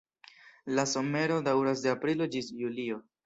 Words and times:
La 0.79 0.85
somero 0.91 1.37
daŭras 1.49 1.85
de 1.85 1.93
aprilo 1.93 2.29
ĝis 2.37 2.51
julio. 2.65 2.99